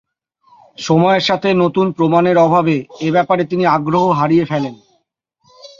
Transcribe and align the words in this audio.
সময়ের 0.77 1.23
সাথে 1.23 1.49
নতুন 1.53 1.85
প্রমাণের 1.91 2.37
অভাবে 2.37 2.75
এ 3.01 3.09
ব্যাপারে 3.11 3.43
তিনি 3.45 3.63
আগ্রহ 3.67 4.03
হারিয়ে 4.11 4.45
ফেলেন। 4.45 4.75